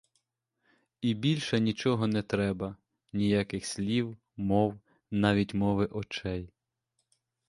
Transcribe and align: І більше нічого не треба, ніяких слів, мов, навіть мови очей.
І 1.01 1.13
більше 1.13 1.59
нічого 1.59 2.07
не 2.07 2.23
треба, 2.23 2.75
ніяких 3.13 3.65
слів, 3.65 4.17
мов, 4.37 4.79
навіть 5.11 5.53
мови 5.53 5.85
очей. 5.85 6.53